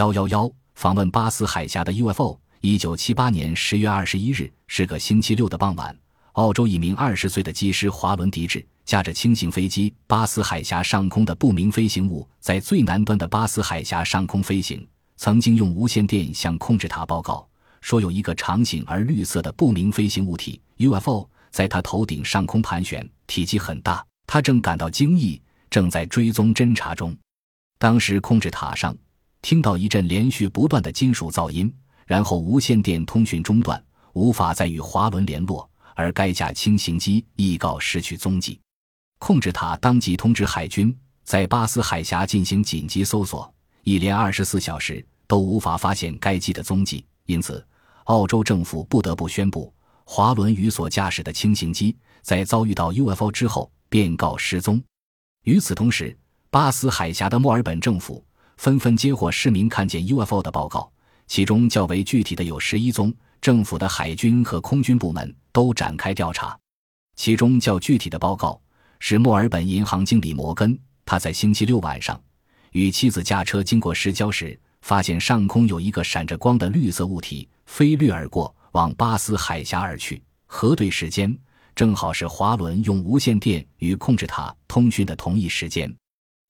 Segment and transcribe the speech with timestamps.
[0.00, 2.40] 幺幺幺访问巴斯海峡的 UFO。
[2.62, 5.94] 一九七八年十月二十一日是个星期六的傍晚，
[6.32, 14.88] 澳洲一名二十岁的机师华伦迪治驾着轻型飞机，巴斯海峡上空的不明飞行物在最南端的巴斯海峡上空飞行。
[15.18, 17.46] 曾经用无线电向控制塔报告
[17.82, 24.02] 说，有一个长形而绿色的不明飞行物体 UFO 在他头顶上空盘旋，体积很大。
[24.26, 25.38] 他正感到惊异，
[25.68, 27.14] 正在追踪侦查中。
[27.78, 28.96] 当时控制塔上
[29.42, 31.72] 听到一阵连续不断的金属噪音。
[32.06, 33.80] 然后无线电通讯中断，
[34.14, 38.58] 无法再与华伦联络，而该架轻型机亦告失去踪迹。
[39.20, 47.06] 控制塔当即通知海军，在巴斯海峡进行紧急搜索，一连二十四小时都无法发现该机的踪迹。
[47.26, 47.64] 因此，
[48.06, 49.72] 澳洲政府不得不宣布，
[50.02, 54.82] 华伦与所驾驶的轻型机在遭遇到 UFO 之后便告失踪。
[55.44, 56.18] 与此同时，
[56.50, 58.24] 巴斯海峡的墨尔本政府
[58.60, 60.92] 纷纷接获市民看见 UFO 的报告。
[61.26, 63.10] 其中较为具体的有十一宗，
[63.40, 66.54] 政府的海军和空军部门都展开调查。
[67.16, 68.60] 其中较具体的报告
[68.98, 72.22] 是墨尔本银行经理摩根，他在星期六晚上
[72.72, 80.22] 与妻子驾车经过市郊时，发现上空有一个闪着光的绿色物体飞掠而过，往巴斯海峡而去。
[80.44, 81.34] 核对时间
[81.74, 85.90] 正好是华伦用无线电与控制塔通讯的同一时间。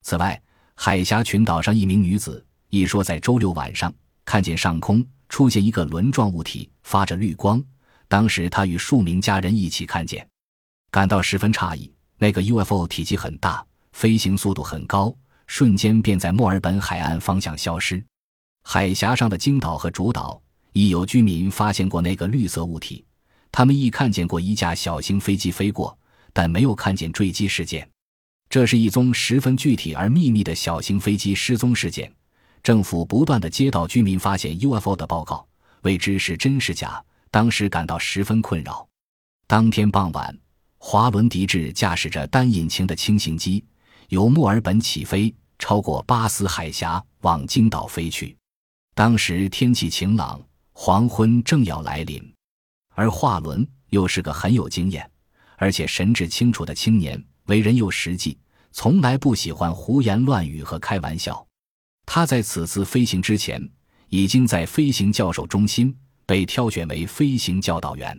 [0.00, 0.40] 此外，
[0.80, 3.92] 海峡群岛上一名女子一说在周六晚上。
[4.24, 7.60] 看见上空出现一个轮状物体，发着绿光。
[8.06, 10.24] 当时她与数名家人一起看见，
[10.92, 11.92] 感到十分诧异。
[12.16, 15.12] 那个 UFO 体积很大，飞行速度很高，
[15.48, 18.00] 瞬间便在墨尔本海岸方向消失。
[18.62, 20.40] 海峡上的金岛和主岛
[20.74, 23.04] 亦有居民发现过那个绿色物体，
[23.50, 25.98] 他们亦看见过一架小型飞机飞过，
[26.32, 27.90] 但没有看见坠机事件。
[28.50, 32.10] 这是一宗十分具体而秘密的小型飞机失踪事件。
[32.62, 35.46] 政府不断的接到居民发现 UFO 的报告，
[35.82, 38.86] 未知是真是假，当时感到十分困扰。
[39.46, 40.36] 当天傍晚，
[40.78, 43.64] 华伦迪治驾驶着单引擎的轻型机
[44.08, 48.36] 由墨尔本起飞，超过巴斯海峡往金岛飞去。
[48.94, 50.40] 当时天气晴朗，
[50.72, 52.34] 黄昏正要来临，
[52.94, 55.08] 而华伦又是个很有经验，
[55.56, 58.38] 而且神志清楚的青年，为人又实际，
[58.72, 61.44] 从来不喜欢胡言乱语和开玩笑。
[62.06, 63.60] 他在此次飞行之前，
[64.08, 65.94] 已经在飞行教授中心
[66.24, 68.18] 被挑选为飞行教导员。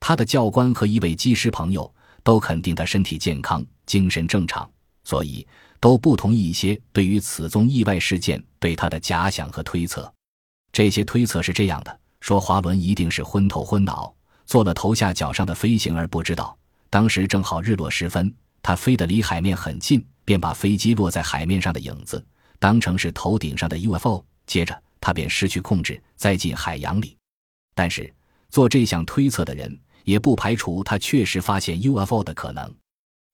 [0.00, 1.92] 他的教官和一位机师朋友
[2.22, 4.70] 都肯定他身体健康、精神正常，
[5.04, 5.46] 所以
[5.80, 10.12] 都不同意一些对于此宗意外事件对他的假想和推测。
[10.72, 14.14] 这些推测是这样的：说华伦一定是昏头昏脑，
[14.44, 16.56] 做了头下脚上的飞行而不知道。
[16.90, 18.32] 当时正好日落时分，
[18.64, 22.24] 他飞得离海面很近，便把飞机落在海面上的影子。
[22.58, 27.14] 当成是头顶上的 UFO，接着他便失去控制，栽进海洋里。
[27.74, 28.10] 但是
[28.48, 32.74] 做这项推测的人也不排除他确实发现 UFO 的可能。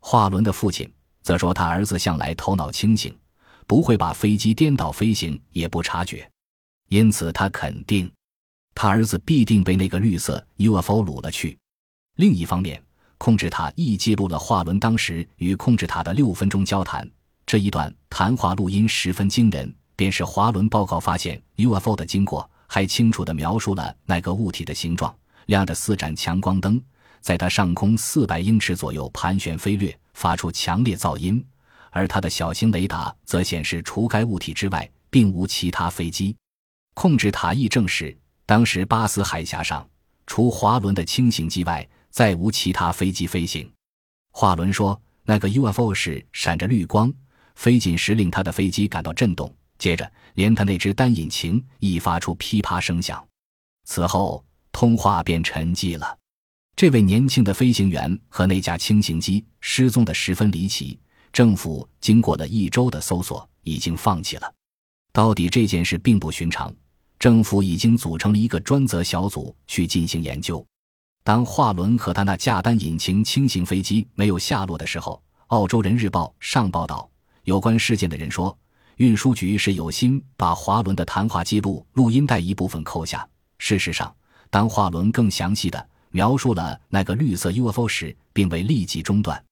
[0.00, 0.90] 华伦的父亲
[1.20, 3.14] 则说，他儿子向来头脑清醒，
[3.66, 6.26] 不会把飞机颠倒飞行也不察觉，
[6.88, 8.10] 因此他肯定
[8.74, 11.58] 他儿子必定被那个绿色 UFO 掳了去。
[12.16, 12.82] 另一方面，
[13.18, 17.08] 控制塔亦记录了华伦当时与控制塔的六分钟交谈。
[17.44, 25.14] 这一段谈话录音十分惊人，便是华伦报告发现 UFO 的经过，还清楚地描述了那个物体的形状。
[25.46, 26.80] 亮着四盏强光灯，
[27.20, 31.44] 在它上空四百英尺左右盘旋飞掠，发出强烈噪音。
[31.90, 36.36] 而它的小型雷达则显示，除该物体之外，并无其他飞机。
[36.92, 38.14] 控制塔亦证实，
[38.44, 39.88] 当时巴斯海峡上
[40.26, 43.70] 除华伦的轻型机外，再无其他飞机飞行。
[44.30, 47.12] 华伦说，那个 UFO 是闪着绿光。
[47.54, 53.26] 飞紧时，令他的飞机感到震动，接着连他那只单引擎亦发出噼啪声响。
[53.84, 56.16] 此后，通话便沉寂了。
[56.76, 60.96] 这位年轻的飞行员和那架轻型机失踪的十分离奇。
[61.32, 64.54] 政府经过了一周的搜索，已经放弃了。
[65.12, 66.72] 到底这件事并不寻常，
[67.18, 70.64] 政府已经组成了一个专责小组去进行研究。
[71.28, 77.06] 当华伦和他那架单引擎轻型飞机没有下落的时候，《澳洲人日报》上报道。
[77.44, 78.58] 有关事件的人说，
[78.96, 83.28] 运输局是有心把华伦的谈话记录录音带一部分扣下。
[83.58, 84.16] 事实上，
[84.48, 89.44] 当华伦更详细的描述了那个绿色 UFO 时，并未立即中断。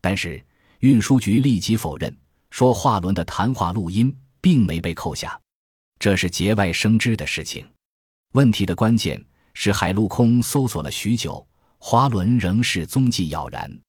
[0.00, 0.40] 但是，
[0.78, 2.16] 运输局立即否认，
[2.52, 5.36] 说华伦的谈话录音并没被扣下，
[5.98, 7.66] 这是节外生枝的事情。
[8.34, 9.20] 问题的关键
[9.58, 11.44] 使，海陆空搜索了许久，
[11.78, 13.85] 华伦仍是踪迹杳然。